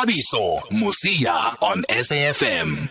[0.00, 2.88] Thabiso Mosia on SAFM.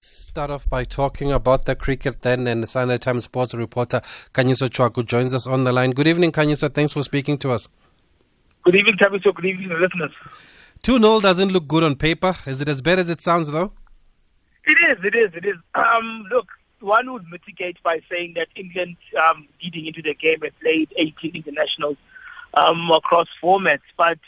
[0.00, 4.00] Start off by talking about the cricket then, and Sunday Times sports reporter
[4.32, 5.90] Khanyiso Tshwaku joins us on the line.
[5.90, 6.72] Good evening, Khanyiso.
[6.72, 7.68] Thanks for speaking to us.
[8.62, 9.34] Good evening, Thabiso.
[9.34, 10.12] Good evening, listeners.
[10.80, 12.34] 2 0 doesn't look good on paper.
[12.46, 13.74] Is it as bad as it sounds, though?
[14.64, 15.56] It is, it is, it is.
[15.74, 16.48] Um, look,
[16.80, 21.32] one would mitigate by saying that England, um, leading into the game, had played 18
[21.34, 21.98] internationals
[22.54, 24.18] um, across formats, but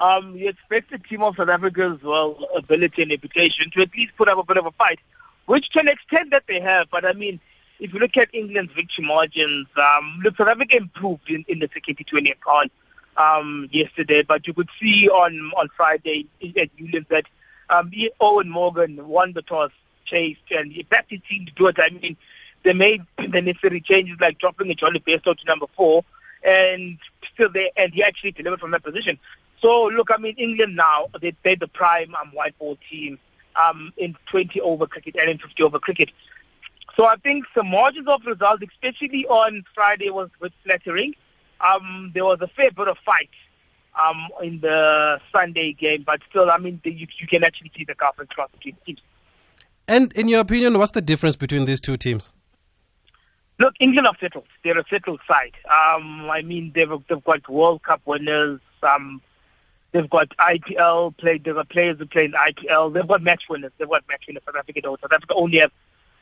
[0.00, 4.16] um, you expect the team of South Africa's well ability and reputation to at least
[4.16, 4.98] put up a bit of a fight,
[5.46, 6.88] which to an extent that they have.
[6.90, 7.38] But I mean,
[7.78, 11.68] if you look at England's victory margins, um, look, South Africa improved in, in the
[11.68, 12.72] T20 account
[13.16, 17.26] um, yesterday, but you could see on on Friday at Newlands that
[17.68, 19.70] um, Eoin Morgan won the toss,
[20.06, 21.76] chased, and he backed his team to do it.
[21.78, 22.16] I mean,
[22.62, 26.04] they made the necessary changes like dropping a Jonny Bairstow to number four,
[26.42, 26.98] and
[27.34, 29.18] still they and he actually delivered from that position.
[29.60, 33.18] So look, I mean, England now they they're the prime um, white ball team
[33.56, 36.10] um, in 20 over cricket and in 50 over cricket.
[36.96, 41.14] So I think the margins of results, especially on Friday, was bit flattering.
[41.60, 43.30] Um, there was a fair bit of fight
[44.02, 47.84] um, in the Sunday game, but still, I mean, the, you, you can actually see
[47.84, 49.00] the gap across between teams.
[49.86, 52.30] And in your opinion, what's the difference between these two teams?
[53.58, 54.46] Look, England are settled.
[54.64, 55.52] They're a settled side.
[55.66, 58.60] Um, I mean, they've they've got World Cup winners.
[58.82, 59.20] Um,
[59.92, 61.44] They've got IPL played.
[61.44, 62.92] They've got players who play in IPL.
[62.94, 63.72] They've got match winners.
[63.78, 64.42] They've got match winners.
[64.46, 65.00] South Africa don't.
[65.00, 65.72] South Africa only have,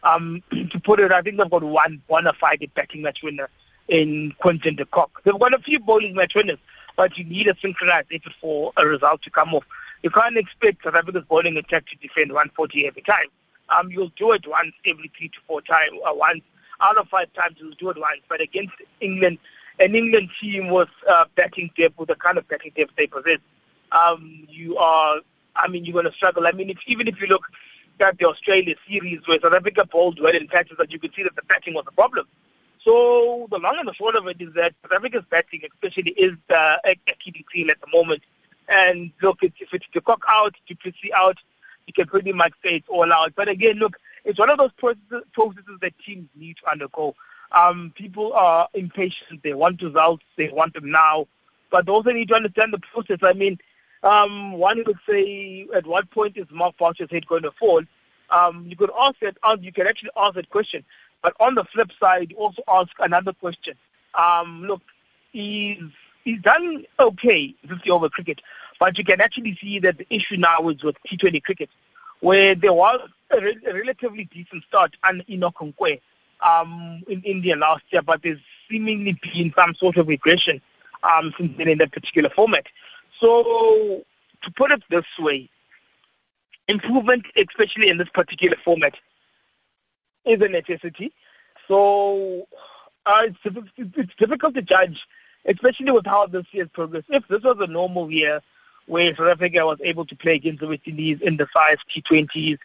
[0.03, 3.51] um, to put it, I think they've got one bona fide batting match winner
[3.89, 5.23] in Quinton de Kock.
[5.25, 6.59] They've got a few bowling match winners,
[6.97, 9.65] but you need a synchronized effort for a result to come off.
[10.03, 13.27] You can't expect South Africa's bowling attack to defend 140 every time.
[13.69, 16.43] Um, you'll do it once every three to four times, uh, once
[16.81, 18.21] out of five times you'll do it once.
[18.29, 19.39] But against England,
[19.79, 23.39] an England team was uh, batting depth, with the kind of batting depth they possess,
[23.93, 25.21] um, you are,
[25.57, 26.47] I mean, you're going to struggle.
[26.47, 27.45] I mean, if, even if you look
[28.01, 31.23] at the Australia series where South Africa bowled well in patches, that you could see
[31.23, 32.27] that the batting was a problem.
[32.85, 36.35] So the long and the short of it is that South Africa's batting, especially, is
[36.51, 38.23] uh, a, a key deal at the moment.
[38.69, 41.39] And look, if it's de Kock out, du Plessis out,
[41.87, 43.33] you can pretty much say it's all out.
[43.35, 47.15] But again, look, it's one of those processes, processes that teams need to undergo.
[47.53, 49.43] Um, people are impatient.
[49.43, 50.25] They want results.
[50.37, 51.27] They want them now.
[51.71, 53.19] But they also need to understand the process.
[53.23, 53.59] I mean,
[54.03, 57.83] um, one could say, at what point is Mark Boucher's head going to fall?
[58.31, 59.37] Um, you could ask that.
[59.61, 60.85] You can actually ask that question.
[61.23, 63.75] But on the flip side, also ask another question.
[64.15, 64.83] Um, look,
[65.33, 65.79] he's
[66.25, 68.41] he's done okay 50 over cricket,
[68.79, 71.71] but you can actually see that the issue now is with T20 cricket,
[72.21, 73.01] where there was
[73.31, 76.01] a, re- a relatively decent start and Enoch Nkwe,
[76.41, 78.39] um in India last year, but there's
[78.71, 80.61] seemingly been some sort of regression
[81.03, 82.67] um, since then in that particular format.
[83.21, 84.05] So,
[84.43, 85.51] to put it this way,
[86.69, 88.95] improvement, especially in this particular format,
[90.25, 91.13] is a necessity.
[91.67, 92.47] So,
[93.07, 93.39] uh, it's,
[93.77, 94.99] it's difficult to judge,
[95.47, 97.05] especially with how this year's progress.
[97.09, 98.41] If this was a normal year
[98.87, 102.59] where South Africa was able to play against the West Indies in the five T20s,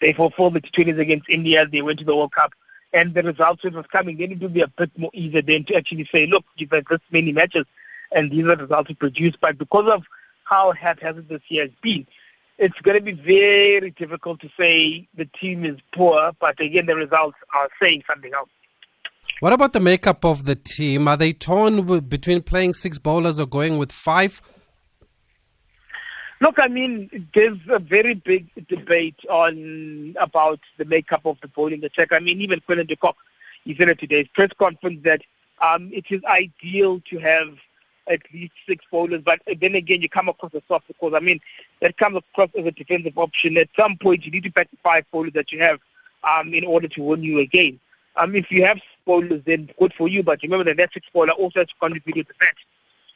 [0.00, 2.52] they fulfilled the T20s against India, they went to the World Cup,
[2.92, 5.74] and the results was coming, then it would be a bit more easier than to
[5.74, 7.66] actually say, look, you've had this many matches,
[8.12, 9.38] and these are the results we produced.
[9.40, 10.04] But because of
[10.44, 12.06] how haphazard this year has been,
[12.58, 16.96] it's going to be very difficult to say the team is poor, but again, the
[16.96, 18.50] results are saying something else.
[19.40, 21.06] What about the makeup of the team?
[21.06, 24.42] Are they torn with, between playing six bowlers or going with five?
[26.40, 31.84] Look, I mean, there's a very big debate on about the makeup of the bowling
[31.84, 32.12] attack.
[32.12, 33.16] I mean, even Quinton de Kock,
[33.64, 35.22] he said at today's press conference that
[35.60, 37.56] um, it is ideal to have
[38.10, 39.22] at least six bowlers.
[39.24, 41.40] But then again, you come across a soft because I mean
[41.80, 43.56] that comes across as a defensive option.
[43.56, 45.78] At some point, you need to back the five bowlers that you have
[46.24, 47.80] um, in order to win you a game.
[48.16, 50.22] Um, if you have bowlers, then good for you.
[50.22, 52.66] But remember that that six bowler also has to contribute to the match.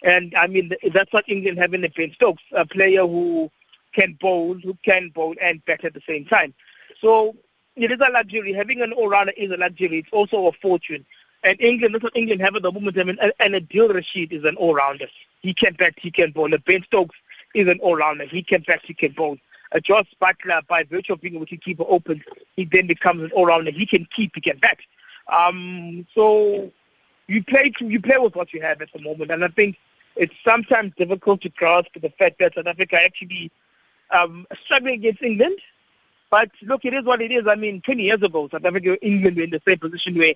[0.05, 3.51] And I mean that's what England have in Ben Stokes, a player who
[3.95, 6.55] can bowl, who can bowl and bat at the same time.
[7.01, 7.37] So
[7.77, 8.53] it is a luxury.
[8.53, 9.99] Having an all-rounder is a luxury.
[9.99, 11.05] It's also a fortune.
[11.45, 12.99] And England, that's what England have at the moment.
[12.99, 15.07] I mean, and Adil Rashid is an all-rounder.
[15.41, 16.49] He can bat, he can bowl.
[16.67, 17.17] Ben Stokes
[17.55, 18.27] is an all-rounder.
[18.27, 19.37] He can bat, he can bowl.
[19.75, 22.23] Uh, Jos Buttler, by virtue of being keep it open,
[22.57, 23.73] he then becomes an all-rounder.
[23.73, 24.79] He can keep, he can bat.
[25.33, 26.71] Um, so
[27.27, 29.77] you play you play with what you have at the moment, and I think
[30.17, 33.51] it's sometimes difficult to grasp the fact that South Africa actually
[34.11, 35.59] um, struggling against England.
[36.31, 37.47] But look, it is what it is.
[37.47, 40.35] I mean, 20 years ago, South Africa, England were in the same position where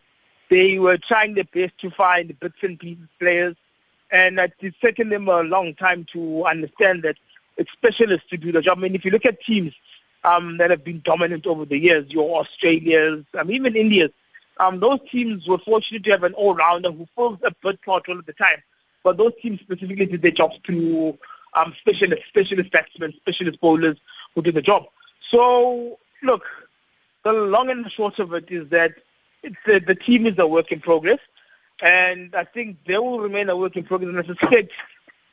[0.50, 3.56] they were trying their best to find bits and pieces players,
[4.10, 7.16] and it's taken them a long time to understand that
[7.56, 8.78] it's specialists to do the job.
[8.78, 9.72] I mean, if you look at teams
[10.25, 14.10] um, that have been dominant over the years, your Australias, um, even India's,
[14.58, 18.19] um, those teams were fortunate to have an all-rounder who fills a bit part all
[18.19, 18.62] of the time.
[19.02, 21.19] But those teams specifically did their jobs through
[21.54, 23.96] um, specialist, specialist batsmen, specialist bowlers
[24.34, 24.87] who did the job.
[25.31, 26.43] So, look,
[27.25, 28.94] the long and the short of it is that
[29.46, 31.20] it's a, the team is a work in progress,
[31.81, 34.10] and I think they will remain a work in progress.
[34.10, 34.69] And I said,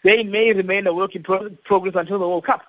[0.04, 2.62] they may remain a work in pro- progress until the World Cup.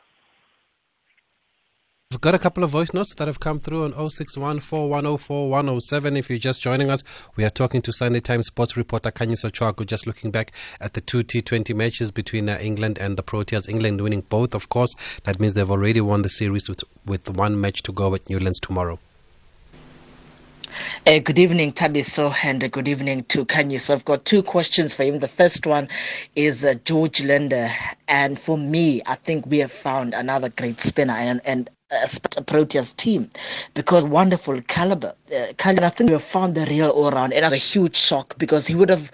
[2.10, 6.16] We've got a couple of voice notes that have come through on 0614104107.
[6.16, 7.02] If you're just joining us,
[7.34, 11.00] we are talking to Sunday Times sports reporter Khanyiso Tshwaku, just looking back at the
[11.00, 13.68] two T20 matches between uh, England and the Proteas.
[13.68, 14.94] England winning both, of course.
[15.24, 18.60] That means they've already won the series with, with one match to go at Newlands
[18.60, 19.00] tomorrow.
[21.06, 23.92] Uh, good evening, Thabiso, and uh, good evening to Khanyiso.
[23.92, 25.18] I've got two questions for him.
[25.18, 25.88] The first one
[26.34, 27.70] is uh, George Linde,
[28.08, 32.04] and for me, I think we have found another great spinner and, and a,
[32.36, 33.30] a Proteas team
[33.74, 35.14] because wonderful caliber.
[35.34, 38.36] Uh, I think we have found the real all-round, and it was a huge shock
[38.38, 39.10] because he would have.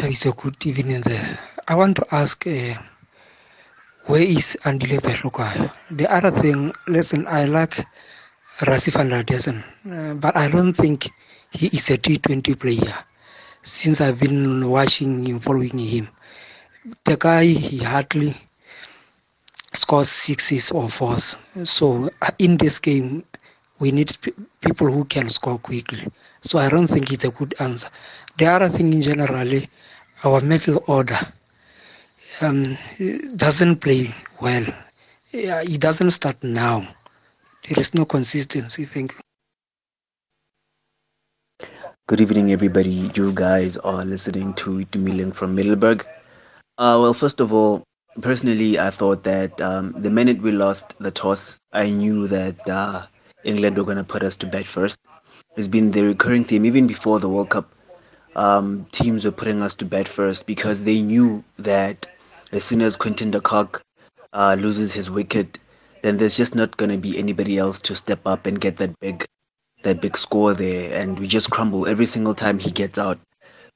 [0.00, 1.38] Thabiso, good evening there.
[1.68, 2.46] I want to ask.
[2.46, 2.74] Uh,
[4.06, 5.96] where is Andile Phehlukwayo?
[5.96, 7.84] The other thing, listen, I like
[8.62, 11.10] Rassie van der Uh, but I don't think
[11.50, 12.94] he is a T20 player
[13.62, 16.08] since I've been watching him, following him.
[17.04, 18.34] The guy, he hardly
[19.72, 21.36] scores sixes or fours.
[21.68, 23.24] So uh, in this game,
[23.80, 24.16] we need
[24.60, 26.06] people who can score quickly.
[26.40, 27.88] So I don't think it's a good answer.
[28.38, 29.66] The other thing in generally,
[30.24, 31.18] our middle order
[32.46, 32.62] um,
[33.34, 34.06] doesn't play
[34.40, 34.64] well.
[35.32, 36.86] He doesn't start now
[37.64, 38.84] there is no consistency.
[38.84, 39.20] Thank you.
[42.08, 43.10] Good evening, everybody.
[43.14, 46.06] You guys are listening to Dumiling from Middelburg.
[46.78, 47.82] Uh, well, first of all,
[48.20, 53.06] personally, I thought that um, the minute we lost the toss, I knew that uh,
[53.44, 54.98] England were going to put us to bed first.
[55.56, 57.74] It's been the recurring theme, even before the World Cup.
[58.36, 62.06] Um, teams were putting us to bed first because they knew that
[62.52, 63.82] as soon as Quinton de Kock
[64.32, 65.58] uh, loses his wicket,
[66.06, 68.98] then there's just not going to be anybody else to step up and get that
[69.00, 69.26] big
[69.82, 70.96] that big score there.
[70.96, 73.18] And we just crumble every single time he gets out.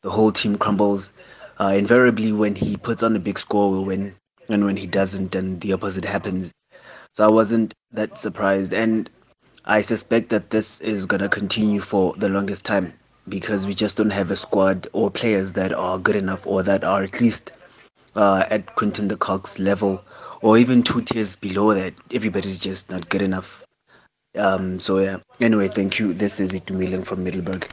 [0.03, 1.13] The whole team crumbles.
[1.59, 4.15] Uh, invariably when he puts on a big score we win.
[4.49, 6.53] And when he doesn't and the opposite happens.
[7.15, 8.73] So i wasn't that surprised.
[8.73, 9.11] And
[9.65, 12.93] i suspect that this is going to continue for the longest time
[13.29, 16.85] because we just don't have a squad or players that are good enough or that
[16.85, 17.51] are at least
[18.15, 20.05] uh, at quinton de kock's level
[20.43, 23.65] or even two tiers below that, everybody's just not good enough.
[24.37, 25.19] Um, so yeah.
[25.41, 26.13] Anyway, thank you.
[26.15, 27.69] This is Itumeleng from Middelburg.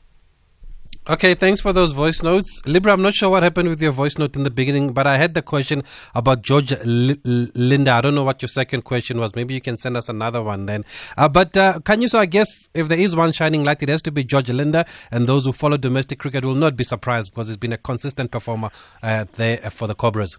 [1.09, 2.61] Okay, thanks for those voice notes.
[2.65, 5.17] Libra, I'm not sure what happened with your voice note in the beginning, but I
[5.17, 5.83] had the question
[6.13, 7.87] about George L- L- Linde.
[7.87, 9.33] I don't know what your second question was.
[9.33, 10.83] Maybe you can send us another one then.
[11.15, 13.87] Uh, but uh, can you, so I guess if there is one shining light, it
[13.87, 17.31] has to be George Linde, and those who follow domestic cricket will not be surprised
[17.31, 18.69] because he's been a consistent performer
[19.01, 20.35] uh, there for the Cobras.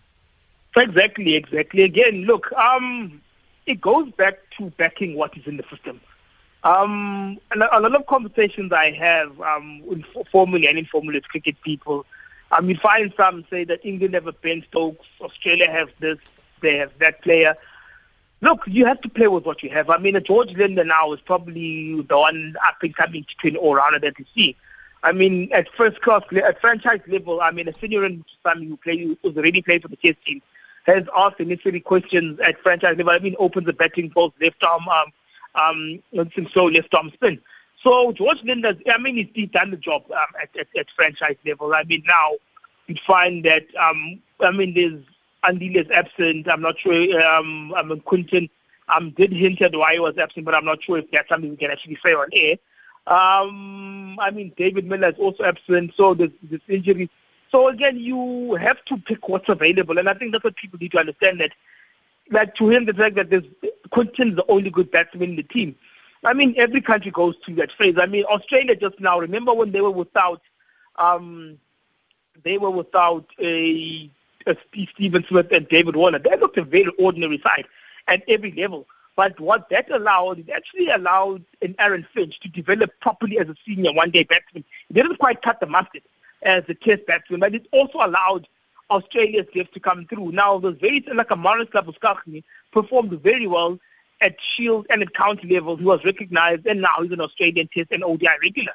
[0.77, 1.83] Exactly, exactly.
[1.83, 3.21] Again, look, um,
[3.67, 6.01] it goes back to backing what is in the system.
[6.65, 12.05] Um, a, lot of conversations I have um, formally and informally with cricket people,
[12.51, 16.19] um, you find some say that England have a Ben Stokes, Australia have this,
[16.61, 17.55] they have that player.
[18.41, 19.91] Look, you have to play with what you have.
[19.91, 23.75] I mean, a George Linde now is probably the one up and coming between all
[23.75, 24.57] rounder that you see.
[25.03, 29.17] I mean, at first class, at franchise level, I mean, a senior and who play
[29.23, 30.43] who's already played for the Test team
[30.89, 33.11] has asked necessary questions at franchise level.
[33.11, 37.41] I mean, opens the batting post, left arm, um, um, so left arm spin.
[37.83, 41.75] So George Linde's, I mean, he's, done the job um, at, at, at franchise level.
[41.75, 42.33] I mean, now
[42.87, 45.03] you find that, um, I mean, there's
[45.45, 46.49] Andile's absent.
[46.51, 47.21] I'm not sure.
[47.23, 48.49] Um, I mean, Quinton
[48.89, 51.51] um, did hint at why he was absent, but I'm not sure if that's something
[51.51, 52.57] we can actually say on air.
[53.07, 57.09] Um, I mean, David Miller is also absent, so there's, there's injuries.
[57.51, 60.93] So again, you have to pick what's available, and I think that's what people need
[60.93, 61.41] to understand.
[61.41, 61.53] That,
[62.31, 63.45] like to him, the fact that there's
[63.91, 65.75] Quinton's the only good batsman in the team.
[66.25, 67.97] I mean, every country goes through that phase.
[67.99, 69.19] I mean, Australia just now.
[69.19, 70.43] Remember when they were without,
[70.97, 71.59] um,
[72.45, 74.11] they were without a,
[74.47, 74.57] a
[74.95, 76.19] Steven Smith and David Warner.
[76.19, 77.67] They looked a very ordinary side
[78.09, 78.87] at every level.
[79.17, 83.55] But what that allowed, it actually allowed an Aaron Finch to develop properly as a
[83.67, 84.65] senior one-day batsman.
[84.89, 86.03] He didn't quite cut the mustard
[86.43, 88.47] as a test batsman, but it also allowed
[88.91, 90.33] Australia's left to come through.
[90.33, 92.43] Now, the very like a Marnus Labuschagne
[92.73, 93.79] performed very well
[94.21, 95.77] at Shield and at county level.
[95.77, 98.73] He was recognized, and now he's an Australian Test and ODI regular.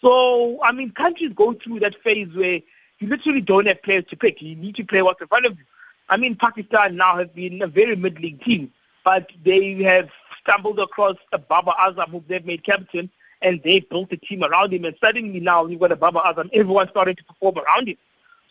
[0.00, 2.60] So, I mean, countries go through that phase where
[2.98, 4.42] you literally don't have players to pick.
[4.42, 5.64] You need to play what's in front of you.
[6.08, 8.70] I mean, Pakistan now has been a very mid-league team,
[9.04, 10.10] but they have
[10.42, 13.10] stumbled across a Babar Azam who they've made captain,
[13.42, 14.84] and they've built a team around him.
[14.84, 17.96] And suddenly now you've got a Babar Azam, everyone's starting to perform around him.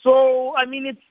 [0.02, 1.02] So, I mean, it's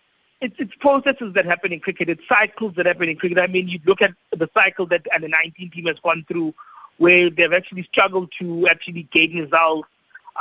[0.43, 2.09] it's, it's processes that happen in cricket.
[2.09, 3.39] It's cycles that happen in cricket.
[3.39, 6.53] I mean, you look at the cycle that the 19 team has gone through,
[6.99, 9.89] where they've actually struggled to actually gain results.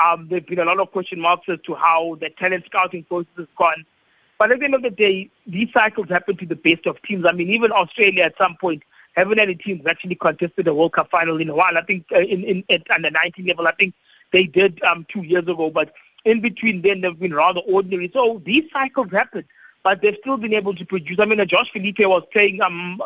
[0.03, 3.31] Um, there've been a lot of question marks as to how the talent scouting process
[3.38, 3.85] has gone.
[4.39, 7.25] But at the end of the day, these cycles happen to the best of teams.
[7.27, 8.81] I mean, even Australia at some point
[9.13, 11.77] haven't any teams actually contested a World Cup final in a while.
[11.77, 13.94] I think uh, in, in at under 19 level, I think
[14.32, 15.70] they did um, two years ago.
[15.70, 15.94] But
[16.25, 18.10] in between then, they've been rather ordinary.
[18.13, 19.46] So these cycles happen
[19.84, 21.18] but they've still been able to produce.
[21.20, 22.62] I mean, uh, Josh Philippe was playing.
[22.62, 23.01] Um,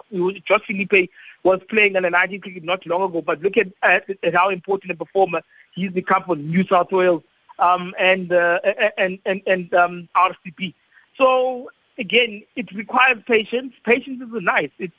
[0.46, 1.08] Josh Philippe
[1.44, 4.92] was playing a 19 cricket not long ago, but look at, at, at how important
[4.92, 5.42] a performer
[5.74, 7.24] he's become for New South Wales
[7.60, 8.60] um, and, uh,
[8.98, 10.74] and and and um, RCB.
[11.18, 13.74] So again, it requires patience.
[13.86, 14.72] Patience is nice.
[14.80, 14.94] It's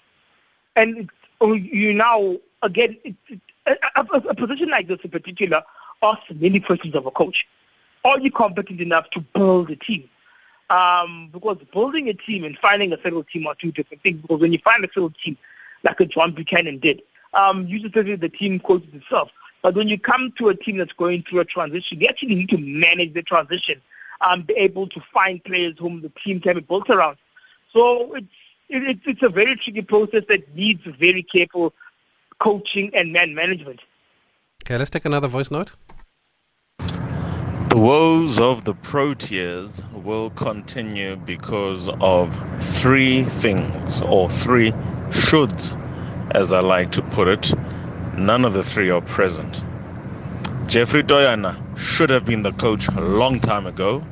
[0.76, 2.97] and oh, you now again
[3.66, 5.62] a, a, a position like this in particular
[6.02, 7.47] asks many questions of a coach.
[8.04, 10.09] Are you competent enough to build a team?
[10.68, 14.21] Um, because building a team and finding a settled team are two different things.
[14.21, 15.37] Because when you find a settled team,
[15.83, 17.02] like a John Buchanan did,
[17.35, 19.30] um, usually the team coaches itself.
[19.62, 22.50] But when you come to a team that's going through a transition, you actually need
[22.50, 23.80] to manage the transition,
[24.21, 27.16] um, be able to find players whom the team can be built around.
[27.73, 28.26] So it's
[28.69, 31.73] it, it's a very tricky process that needs very careful
[32.39, 33.81] coaching and man management.
[34.65, 35.73] Okay, let's take another voice note.
[36.79, 44.71] The woes of the Proteas will continue because of three things, or three
[45.11, 45.77] shoulds,
[46.35, 47.53] as I like to put it.
[48.17, 49.63] None of the three are present.
[50.67, 54.05] Geoffrey Toyana should have been the coach a long time ago.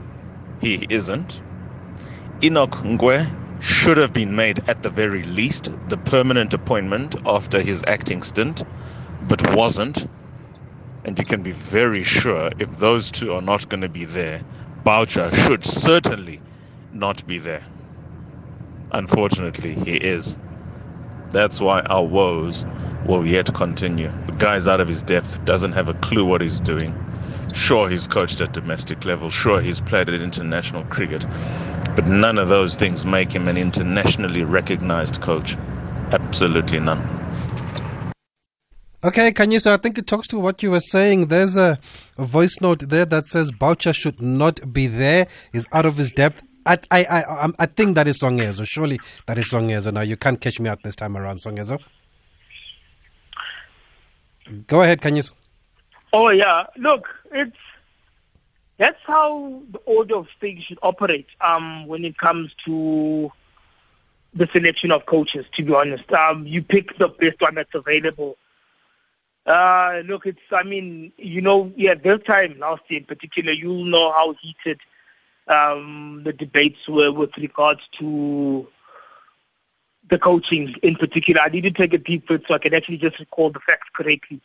[0.60, 1.40] He isn't.
[2.42, 7.82] Enoch Nkwe should have been made at the very least the permanent appointment after his
[7.86, 8.62] acting stint,
[9.28, 10.06] but wasn't
[11.04, 14.42] and you can be very sure if those two are not going to be there,
[14.84, 16.40] Boucher should certainly
[16.92, 17.62] not be there.
[18.92, 20.36] Unfortunately, he is.
[21.30, 22.64] That's why our woes
[23.06, 24.10] will yet continue.
[24.26, 26.94] The guy's out of his depth, doesn't have a clue what he's doing.
[27.52, 31.26] Sure, he's coached at domestic level, sure, he's played at international cricket,
[31.94, 35.56] but none of those things make him an internationally recognized coach.
[36.10, 37.02] Absolutely none.
[39.04, 41.26] Okay, Kanyisa, I think it talks to what you were saying.
[41.26, 41.78] There's a,
[42.16, 45.26] a, voice note there that says Boucher should not be there.
[45.52, 46.42] He's out of his depth.
[46.64, 48.66] I I I, I think that is Songezo.
[48.66, 49.92] Surely that is Songezo.
[49.92, 51.78] Now you can't catch me out this time around, Songezo.
[54.66, 55.32] Go ahead, Kanyisa.
[56.14, 57.56] Oh yeah, look, it's
[58.78, 61.26] that's how the order of things should operate.
[61.40, 63.30] Um, when it comes to
[64.34, 68.36] the selection of coaches, to be honest, um, you pick the best one that's available
[69.46, 73.84] uh, look, it's, I mean, you know, yeah, this time last year in particular, you'll
[73.84, 74.80] know how heated
[75.48, 78.66] um, the debates were with regards to
[80.08, 81.42] the coaching in particular.
[81.42, 83.88] I need to take a deep breath so I can actually just recall the facts
[83.94, 84.40] correctly.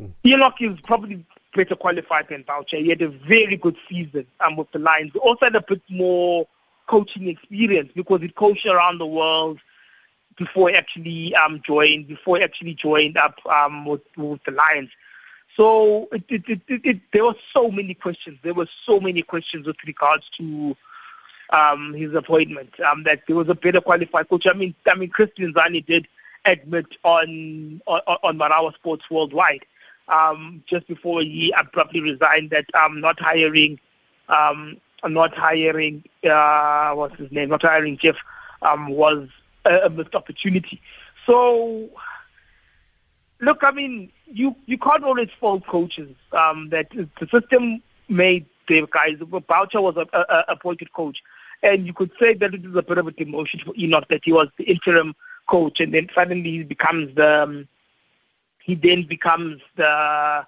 [0.00, 0.12] Mm.
[0.26, 1.24] Enoch is probably
[1.54, 2.76] better qualified than Boucher.
[2.76, 5.12] He had a very good season um, with the Lions.
[5.12, 6.46] He also had a bit more
[6.88, 9.58] coaching experience because he coached around the world
[10.36, 14.90] before he actually um, joined, before he actually joined up um, with, with the Lions.
[15.56, 18.38] So it, it, it, it, there were so many questions.
[18.42, 20.76] There were so many questions with regards to
[21.50, 22.78] um, his appointment.
[22.80, 24.46] Um, that there was a better qualified coach.
[24.46, 26.06] I mean, I mean, Chris Nenzani did
[26.44, 29.64] admit on on, on Marawa Sports Worldwide
[30.08, 33.78] um, just before he abruptly resigned that um, not hiring,
[34.28, 38.16] um, not hiring, uh, what's his name, not hiring Jeff
[38.62, 39.28] um, was
[39.64, 40.80] a missed opportunity.
[41.26, 41.88] So,
[43.40, 46.14] look, I mean, you you can't always fault coaches.
[46.32, 49.18] Um, that the system made the guys.
[49.18, 51.18] Boucher was a, a, appointed coach,
[51.62, 54.22] and you could say that it is a bit of a demotion for Enoch that
[54.24, 55.14] he was the interim
[55.48, 57.68] coach, and then suddenly he becomes the um,
[58.68, 60.44] he then becomes the uh,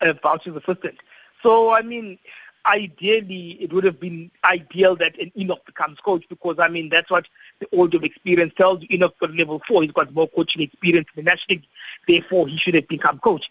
[0.00, 0.96] assistant.
[1.42, 2.18] So, I mean,
[2.64, 7.10] ideally, it would have been ideal that an Enoch becomes coach because, I mean, that's
[7.10, 7.26] what
[7.60, 8.88] the order of experience tells you.
[8.90, 9.82] Enoch got level four.
[9.82, 11.66] He's got more coaching experience in the national league.
[12.08, 13.44] Therefore, he should have become coach.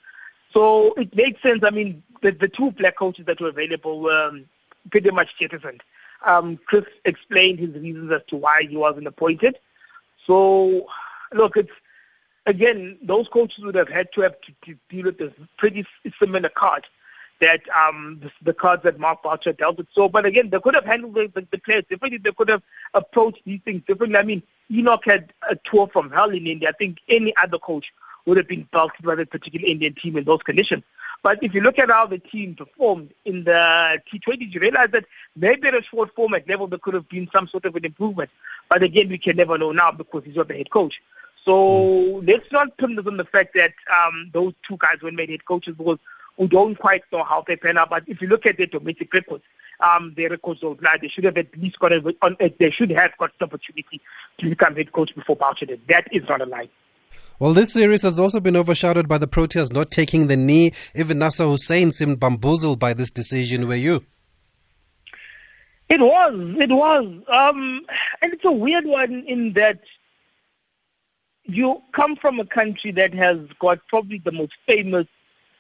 [0.52, 1.64] So it makes sense.
[1.64, 4.46] I mean, the, the two black coaches that were available were um,
[4.90, 5.84] pretty much jettisoned.
[6.26, 9.60] Um, Chris explained his reasons as to why he wasn't appointed.
[10.26, 10.88] So,
[11.32, 11.70] look, it's
[12.46, 15.86] again, those coaches would have had to have to, to deal with this pretty
[16.20, 16.86] similar card
[17.42, 19.88] that um, the, the, cards that Mark Boucher dealt with.
[19.94, 22.20] So, but again, they could have handled the, the, the, players differently.
[22.20, 22.62] They could have
[22.94, 24.18] approached these things differently.
[24.18, 26.70] I mean, Enoch had a tour from hell in India.
[26.70, 27.86] I think any other coach
[28.26, 30.84] would have been bulked by the particular Indian team in those conditions.
[31.22, 35.06] But if you look at how the team performed in the T20s, you realize that
[35.36, 38.30] maybe at a short format level there could have been some sort of an improvement.
[38.70, 40.96] But again, we can never know now because he's not the head coach.
[41.46, 45.30] So let's not pin this on the fact that um, those two guys were made
[45.30, 46.00] head coaches because
[46.38, 47.90] we don't quite know how they pan out.
[47.90, 49.44] But if you look at their domestic records,
[49.82, 50.98] um, their records don't lie.
[51.02, 54.02] They should have at least got a, on, they should have got the opportunity
[54.40, 55.82] to become head coach before Boucher did.
[55.90, 56.70] That is not a lie.
[57.40, 60.72] Well, this series has also been overshadowed by the Proteas not taking the knee.
[60.96, 63.68] Even Nasser Hussain seemed bamboozled by this decision.
[63.68, 64.06] Were you?
[65.90, 66.56] It was.
[66.60, 67.06] It was.
[67.28, 67.82] Um,
[68.22, 69.80] and it's a weird one in that
[71.46, 75.08] you come from a country that has got probably the most famous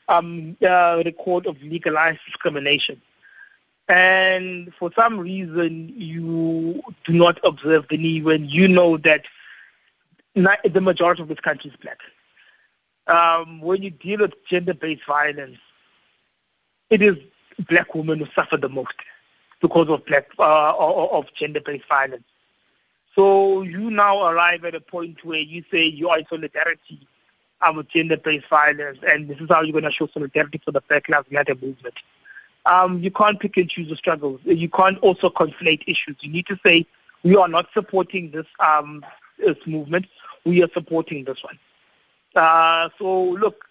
[0.08, 3.02] um, uh, record of legalized discrimination.
[3.90, 9.24] And for some reason, you do not observe the knee when you know that
[10.36, 12.00] not, the majority of this country is black.
[13.08, 15.58] Um, when you deal with gender-based violence,
[16.90, 17.18] it is
[17.68, 18.94] black women who suffer the most
[19.62, 22.24] because of black uh, of gender-based violence.
[23.16, 27.08] So you now arrive at a point where you say you are in solidarity
[27.76, 31.08] with gender-based violence, and this is how you're going to show solidarity for the Black
[31.08, 31.96] Lives Matter movement.
[32.66, 34.42] Um, you can't pick and choose the struggles.
[34.44, 36.18] You can't also conflate issues.
[36.22, 36.86] You need to say
[37.24, 39.06] we are not supporting this um,
[39.38, 40.08] this movement.
[40.46, 41.60] We are supporting this one.
[42.36, 43.66] Uh, so look,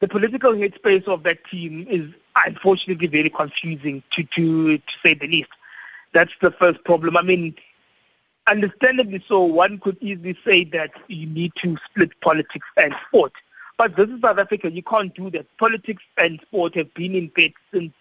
[0.00, 2.10] the political headspace of that team is
[2.46, 5.50] unfortunately very confusing to to to say the least.
[6.12, 7.16] That's the first problem.
[7.16, 7.54] I mean,
[8.46, 13.32] understandably so, one could easily say that you need to split politics and sport.
[13.78, 14.70] But this is South Africa.
[14.70, 15.46] You can't do that.
[15.58, 17.92] Politics and sport have been in bed since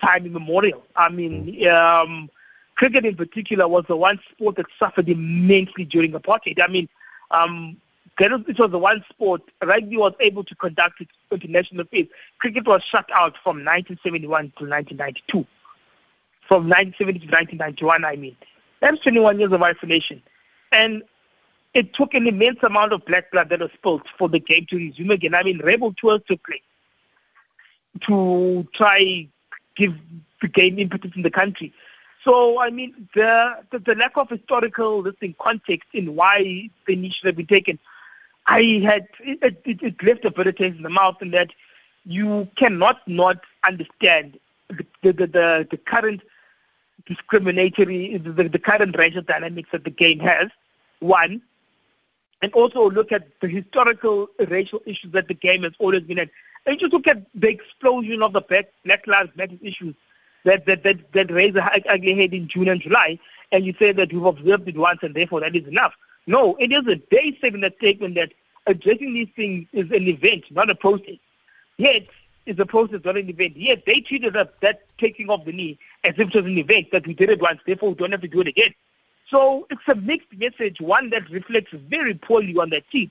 [0.00, 0.82] time immemorial.
[0.96, 2.30] I mean, um,
[2.76, 6.60] cricket in particular was the one sport that suffered immensely during apartheid.
[6.62, 6.88] I mean,
[7.30, 7.76] um,
[8.18, 12.06] it was the one sport rugby was able to conduct its international affairs.
[12.38, 15.46] Cricket was shut out from 1971 to 1992.
[16.46, 18.36] From 1970 to 1991, I mean.
[18.84, 20.22] That's 21 years of isolation.
[20.70, 21.02] And
[21.72, 24.76] it took an immense amount of black blood that was spilled for the game to
[24.76, 25.34] resume again.
[25.34, 26.60] I mean, rebel tours took place
[28.06, 29.26] to try
[29.74, 29.94] give
[30.42, 31.72] the game impetus in the country.
[32.26, 37.14] So, I mean, the, the, the lack of historical listing context in why the niche
[37.20, 37.78] should have been taken,
[38.48, 41.48] I had, it, it, it left a bitter taste in the mouth in that
[42.04, 46.20] you cannot not understand the, the, the, the current
[47.06, 50.48] discriminatory, the, the current racial dynamics that the game has,
[51.00, 51.42] one,
[52.42, 56.28] and also look at the historical racial issues that the game has always been at.
[56.66, 59.94] And just look at the explosion of the Black, Lives Matter issues
[60.44, 63.18] that, that, that, that raised a ugly head in June and July,
[63.52, 65.92] and you say that you've observed it once and therefore that is enough.
[66.26, 68.32] No, it is a day statement that statement that
[68.66, 71.16] addressing these things is an event, not a process.
[71.76, 72.06] Yet,
[72.46, 73.56] it's a process, not an event.
[73.56, 76.88] Yet, they treated that, that taking off the knee as if it was an event
[76.92, 78.74] that we did it once, therefore we don't have to do it again.
[79.30, 83.10] So it's a mixed message, one that reflects very poorly on that team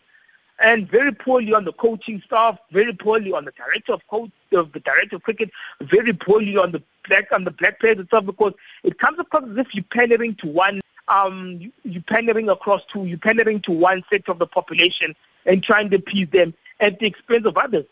[0.60, 4.72] and very poorly on the coaching staff, very poorly on the director of coach, of
[4.72, 5.50] the director of cricket,
[5.82, 8.54] very poorly on the black on the black players itself because
[8.84, 10.80] it comes across as if you're pandering to one
[11.10, 15.14] um you, you're pandering across to you're pandering to one sector of the population
[15.46, 17.86] and trying to appease them at the expense of others.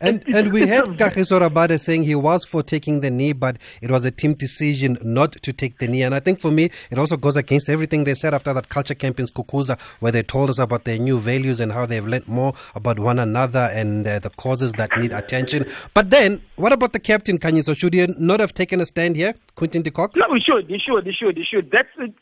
[0.00, 3.90] And and we had Kagiso Rabada saying he was for taking the knee, but it
[3.90, 6.02] was a team decision not to take the knee.
[6.02, 8.94] And I think for me, it also goes against everything they said after that culture
[8.94, 12.28] camp in Skukuza, where they told us about their new values and how they've learned
[12.28, 15.64] more about one another and uh, the causes that need attention.
[15.94, 17.76] But then, what about the captain, Khanyiso?
[17.76, 20.14] Should he not have taken a stand here, Quinton de Kock?
[20.16, 20.68] No, we should.
[20.68, 21.06] He should.
[21.06, 21.36] He should.
[21.36, 21.70] He should.
[21.70, 22.12] That's it.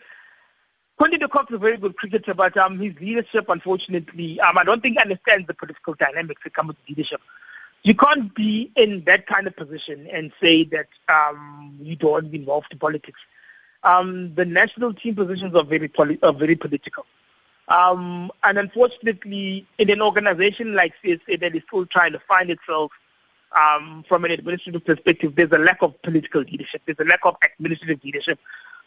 [0.97, 4.63] Quinton de Kock is a very good cricketer, but um, his leadership, unfortunately, um, I
[4.63, 7.21] don't think understands the political dynamics that come with leadership
[7.85, 12.25] you can't be in that kind of position and say that um, you don't want
[12.25, 13.21] to be involved in politics.
[13.85, 17.05] Um, the national team positions are very poli- are very political.
[17.69, 22.91] Um, and unfortunately, in an organization like CSA that is still trying to find itself
[23.53, 26.83] um, from an administrative perspective, there's a lack of political leadership.
[26.87, 28.39] There's a lack of administrative leadership.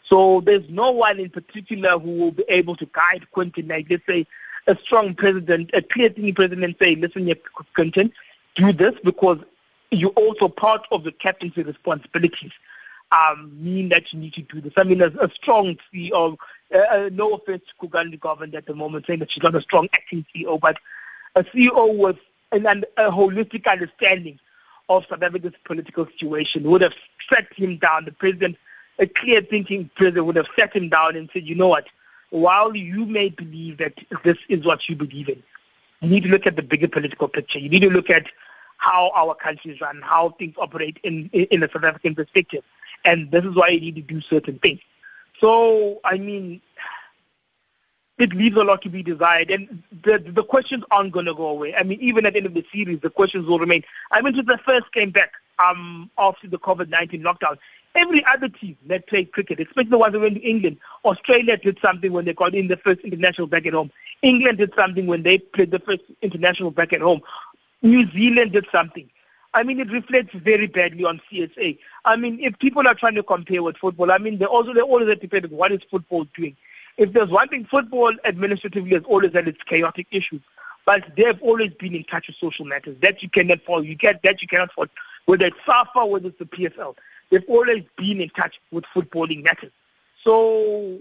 [0.08, 4.06] So there's no one in particular who will be able to guide Quinton, like let's
[4.06, 4.26] say
[4.66, 7.32] a strong president, a clear thinking president say, listen,
[7.74, 8.12] Quinton,
[8.58, 9.38] do this because
[9.90, 12.52] you're also part of the captaincy responsibilities.
[13.10, 14.74] Um, mean that you need to do this.
[14.76, 16.36] I mean, a, a strong CEO,
[16.74, 19.62] uh, uh, no offense to Kugandrie Govender at the moment, saying that she's not a
[19.62, 20.76] strong acting CEO, but
[21.34, 22.18] a CEO with
[22.52, 24.38] an, an, a holistic understanding
[24.90, 26.92] of South Africa's political situation would have
[27.32, 28.04] set him down.
[28.04, 28.56] The president,
[28.98, 31.86] a clear thinking president, would have set him down and said, you know what,
[32.30, 35.42] while you may believe that this is what you believe in,
[36.00, 37.58] you need to look at the bigger political picture.
[37.58, 38.26] You need to look at
[38.78, 42.64] how our countries run, how things operate in, in a South African perspective.
[43.04, 44.80] And this is why you need to do certain things.
[45.40, 46.60] So, I mean,
[48.18, 49.50] it leaves a lot to be desired.
[49.50, 51.74] And the the questions aren't going to go away.
[51.74, 53.84] I mean, even at the end of the series, the questions will remain.
[54.10, 57.58] I mean, since the first came back um, after the COVID-19 lockdown,
[57.94, 61.78] every other team that played cricket, especially the ones that went to England, Australia did
[61.80, 63.90] something when they got in the first international back at home.
[64.22, 67.20] England did something when they played the first international back at home.
[67.82, 69.08] New Zealand did something.
[69.54, 71.78] I mean, it reflects very badly on CSA.
[72.04, 74.80] I mean, if people are trying to compare with football, I mean, they also they
[74.80, 76.56] always have to what is football doing
[76.98, 80.42] if there's one thing, football administratively has always had its chaotic issues,
[80.84, 82.96] but they've always been in touch with social matters.
[83.00, 83.82] That you cannot follow.
[83.82, 84.88] You get that you cannot follow.
[85.26, 86.96] Whether it's SAFA, whether it's the PSL,
[87.30, 89.70] they've always been in touch with footballing matters.
[90.24, 90.98] So,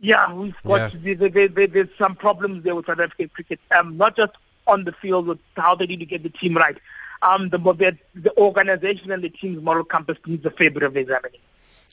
[0.00, 1.14] yeah, we've got yeah.
[1.14, 3.60] There, there, there, there's some problems there with South African cricket.
[3.70, 4.32] Um, not just
[4.72, 6.78] on the field with how they need to get the team right.
[7.22, 10.50] Um, the, the, the organization and the team's moral compass needs a
[10.84, 11.40] of examining.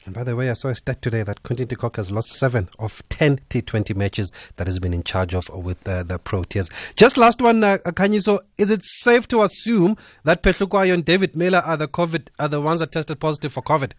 [0.05, 2.29] And by the way, I saw a stat today that Quinton de Kock has lost
[2.29, 6.71] seven of 10 T20 matches that he's been in charge of with uh, the Proteas.
[6.95, 7.77] Just last one, uh,
[8.21, 12.29] So, is it safe to assume that Phehlukwayo Kwayo and David Miller are the COVID,
[12.39, 13.91] are the ones that tested positive for COVID?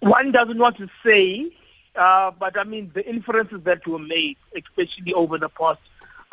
[0.00, 1.52] One doesn't want to say,
[1.96, 5.80] uh, but I mean, the inferences that were made, especially over the past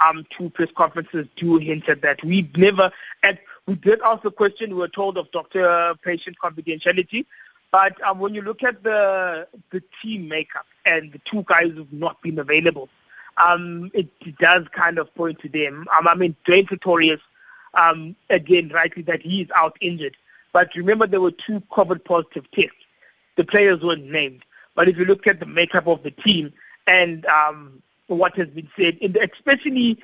[0.04, 2.24] um, two press conferences, do hint at that.
[2.24, 2.92] We never,
[3.24, 7.26] and we did ask the question, we were told of doctor patient confidentiality.
[7.72, 11.92] But um, when you look at the the team makeup and the two guys who've
[11.92, 12.90] not been available,
[13.38, 15.86] um, it, it does kind of point to them.
[15.98, 17.20] Um, I mean, Dwayne Pretorius,
[17.74, 20.16] um, again, rightly that he is out injured.
[20.54, 22.72] But remember, there were two COVID positive tests.
[23.36, 24.44] The players weren't named.
[24.76, 26.54] But if you look at the makeup of the team
[26.88, 29.98] and um, what has been said, especially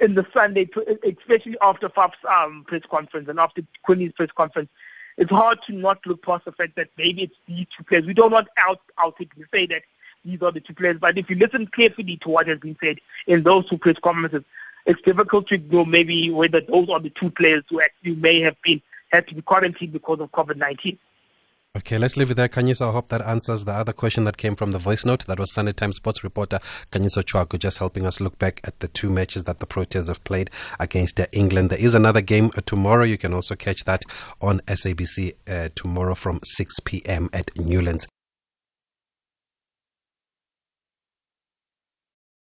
[0.00, 0.68] in the Sunday,
[1.04, 4.68] especially after Faf's um, press conference and after Quinny's press conference,
[5.16, 8.06] it's hard to not look past the fact that maybe it's these two players.
[8.06, 9.82] We don't want out out to say that
[10.24, 12.98] these are the two players, but if you listen carefully to what has been said
[13.26, 14.44] in those two press conferences,
[14.86, 18.56] it's difficult to know maybe whether those are the two players who actually may have
[18.62, 20.98] been had to be quarantined because of COVID nineteen.
[21.76, 22.88] Okay, let's leave it there, Khanyiso.
[22.88, 25.26] I hope that answers the other question that came from the voice note.
[25.26, 26.58] That was Sunday Times sports reporter
[26.90, 30.24] Khanyiso Tshwaku just helping us look back at the two matches that the Proteas have
[30.24, 30.50] played
[30.80, 31.70] against England.
[31.70, 33.04] There is another game uh, tomorrow.
[33.04, 34.02] You can also catch that
[34.40, 37.28] on SABC uh, tomorrow from 6 p.m.
[37.32, 38.08] at Newlands.